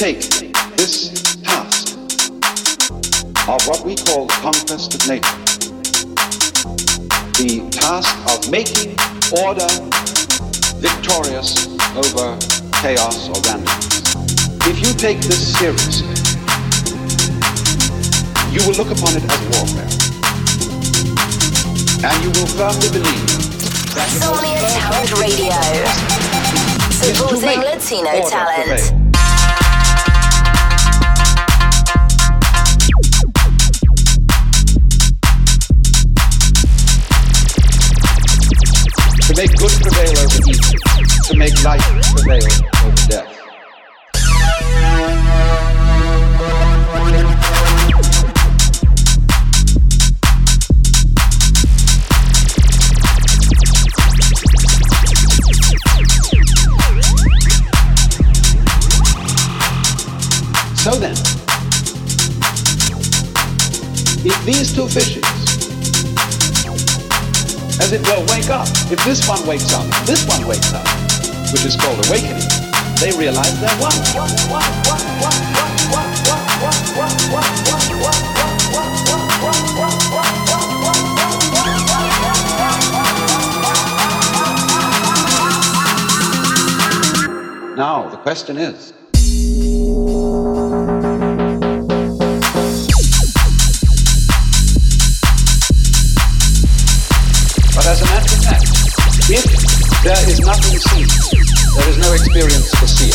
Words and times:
Take 0.00 0.20
this 0.78 1.36
task 1.42 1.92
of 3.46 3.60
what 3.68 3.84
we 3.84 3.94
call 3.94 4.24
the 4.24 4.32
conquest 4.40 4.94
of 4.94 5.06
nature, 5.06 5.36
the 7.36 7.60
task 7.68 8.08
of 8.32 8.50
making 8.50 8.96
order 9.44 9.68
victorious 10.80 11.68
over 12.00 12.32
chaos 12.80 13.28
or 13.28 13.36
randomness, 13.44 14.16
if 14.70 14.80
you 14.80 14.94
take 14.94 15.20
this 15.20 15.58
seriously, 15.58 16.08
you 18.56 18.64
will 18.66 18.76
look 18.80 18.88
upon 18.96 19.12
it 19.20 19.24
as 19.28 19.40
warfare. 19.52 19.84
And 22.08 22.16
you 22.24 22.30
will 22.40 22.48
firmly 22.56 22.88
believe 22.88 23.28
that 23.92 24.08
most 24.16 24.48
Talent 24.80 25.12
Radio. 25.20 25.60
Supporting 26.88 27.60
Latino 27.60 28.30
talent. 28.30 28.99
Make 39.40 39.56
good 39.56 39.70
prevail 39.70 40.18
over 40.18 40.36
evil, 40.46 40.76
to 41.24 41.34
make 41.34 41.64
life 41.64 41.80
prevail 42.12 42.44
over 42.84 42.94
death. 43.08 43.39
If 68.92 69.04
this 69.04 69.28
one 69.28 69.46
wakes 69.46 69.72
up, 69.72 69.86
this 70.04 70.26
one 70.26 70.44
wakes 70.48 70.74
up, 70.74 70.84
which 71.52 71.64
is 71.64 71.76
called 71.76 72.04
awakening, 72.08 72.42
they 72.98 73.16
realize 73.16 73.54
they're 73.60 73.70
one. 73.78 73.94
Now, 87.76 88.08
the 88.08 88.16
question 88.16 88.58
is, 88.58 88.92
nothing 100.44 100.78
seen, 100.78 101.06
there 101.76 101.88
is 101.88 101.98
no 101.98 102.12
experience 102.12 102.70
for 102.74 102.86
seer. 102.86 103.14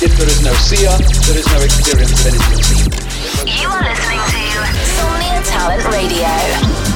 If 0.00 0.16
there 0.16 0.28
is 0.28 0.42
no 0.42 0.52
there 1.26 1.38
is 1.38 1.46
no 1.52 1.60
experience 1.60 2.12
of 2.12 2.26
anything 2.26 2.62
seen. 2.62 3.58
You 3.60 3.68
are 3.68 3.82
listening 3.82 4.20
to 4.20 4.48
Somnia 4.96 5.42
Talent 5.46 5.84
Radio. 5.92 6.87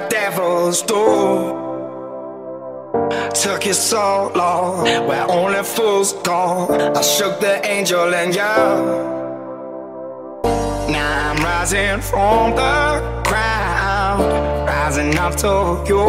my 0.00 0.08
devil's 0.08 0.82
door. 0.82 1.58
Took 3.34 3.66
it 3.66 3.74
so 3.74 4.32
long, 4.34 4.84
where 5.06 5.30
only 5.30 5.62
fools 5.62 6.12
go. 6.24 6.68
I 6.94 7.02
shook 7.02 7.40
the 7.40 7.60
angel 7.66 8.14
and 8.14 8.34
yelled. 8.34 8.86
Now 10.90 11.30
I'm 11.30 11.38
rising 11.42 12.00
from 12.00 12.54
the 12.56 13.22
ground, 13.28 14.22
rising 14.68 15.16
up 15.18 15.36
to 15.36 15.84
you. 15.88 16.06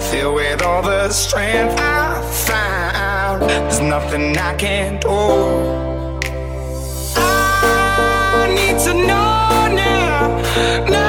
Filled 0.00 0.34
with 0.34 0.62
all 0.62 0.82
the 0.82 1.10
strength 1.10 1.76
I 1.78 2.20
found, 2.46 3.42
there's 3.42 3.80
nothing 3.80 4.36
I 4.36 4.54
can 4.56 5.00
do. 5.00 5.18
I 8.34 8.46
need 8.58 8.78
to 8.86 8.94
know 8.94 9.68
now. 9.74 10.90
now 10.90 11.01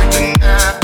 tonight 0.00 0.83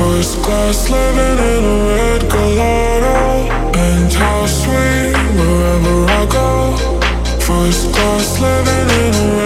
First 0.00 0.42
class 0.42 0.88
living 0.88 1.38
in 1.52 1.62
a 1.62 1.76
red 1.90 2.22
Galado, 2.22 3.50
and 3.76 4.10
how 4.10 4.46
sweet 4.46 5.12
wherever 5.36 5.96
I 6.08 6.24
go. 6.24 6.48
First 7.38 7.92
class 7.92 8.40
living 8.40 8.88
in 9.02 9.14
a 9.28 9.39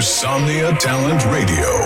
Somnia 0.00 0.72
Talent 0.78 1.26
Radio. 1.26 1.79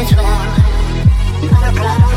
It 0.00 0.12
well. 0.14 0.68
For 1.48 2.07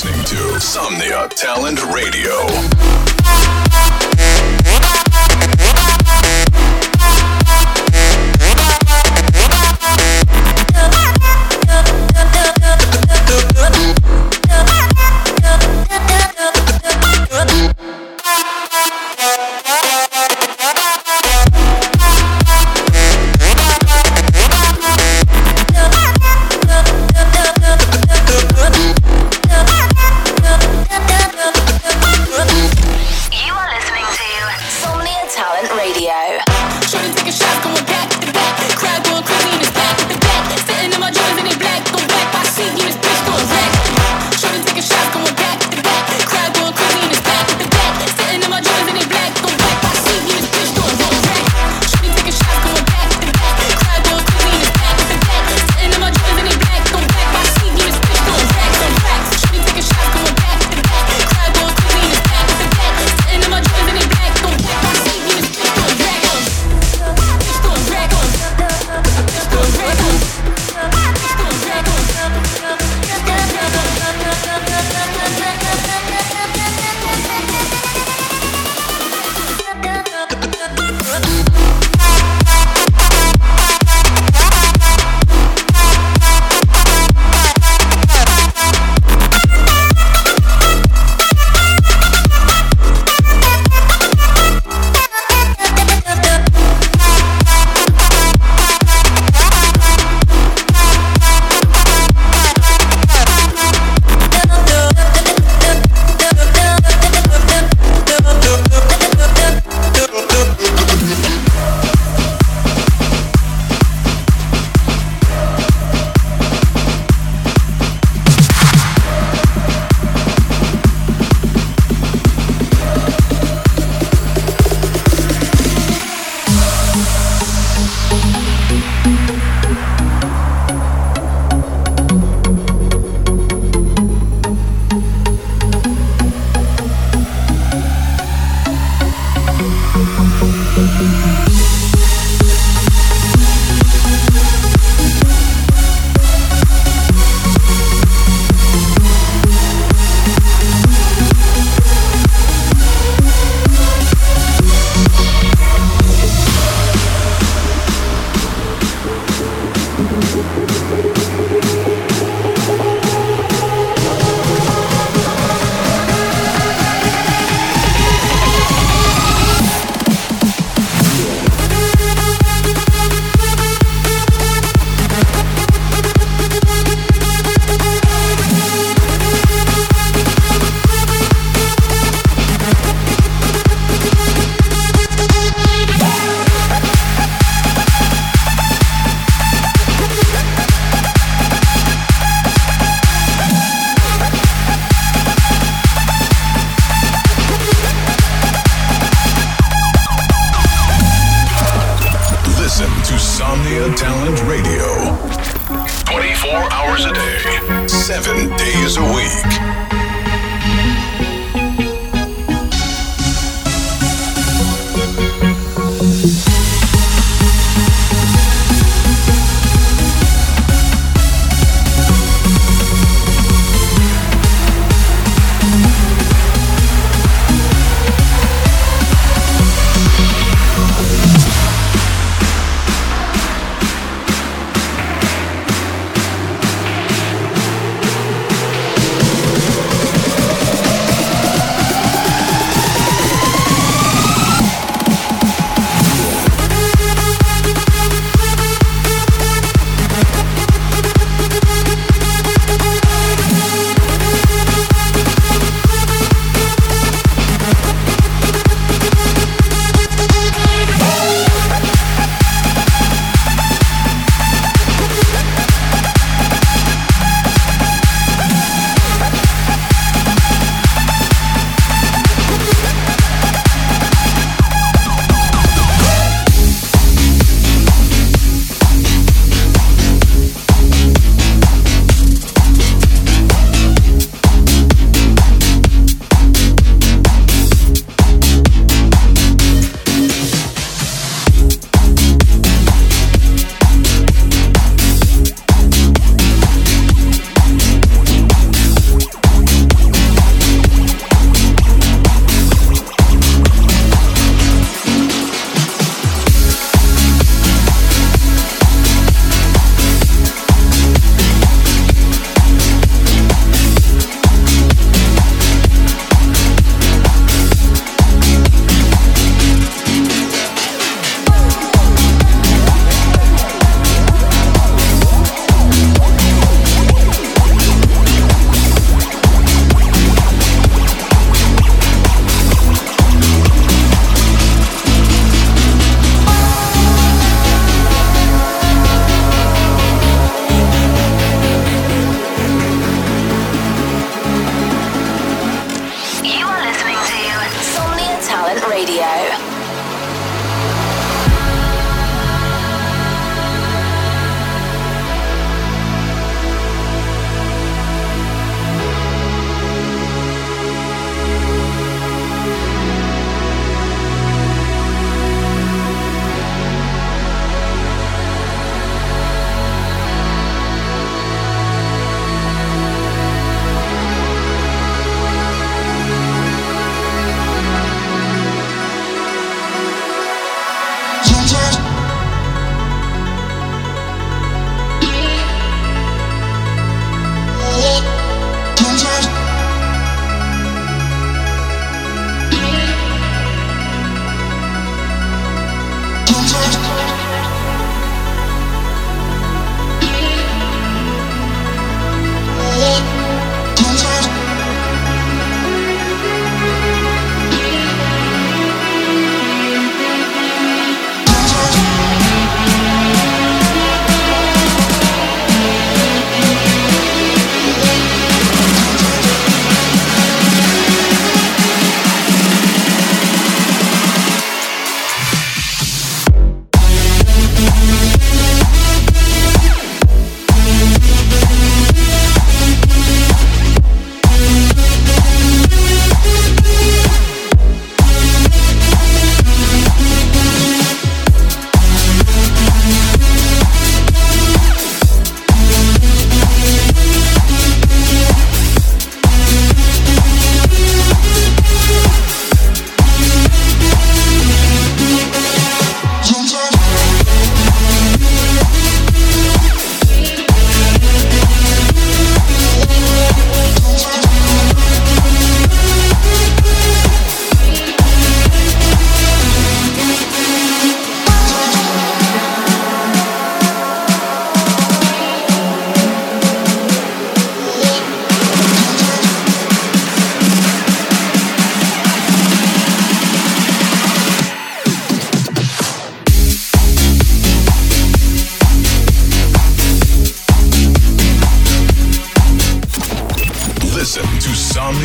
listening 0.00 0.24
to 0.26 0.60
Somnia 0.60 1.28
Talent 1.30 1.84
Radio. 1.86 2.46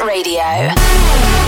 Radio. 0.00 1.47